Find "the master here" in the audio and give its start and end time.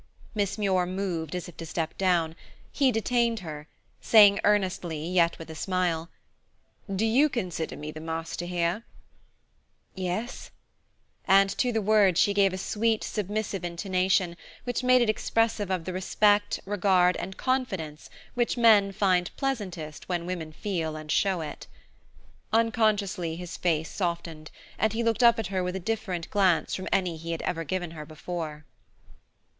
7.91-8.83